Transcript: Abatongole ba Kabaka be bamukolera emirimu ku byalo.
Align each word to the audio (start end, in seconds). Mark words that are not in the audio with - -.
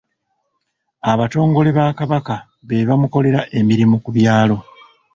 Abatongole 1.11 1.69
ba 1.77 1.85
Kabaka 1.99 2.35
be 2.67 2.85
bamukolera 2.89 3.39
emirimu 3.59 3.95
ku 4.03 4.09
byalo. 4.17 4.57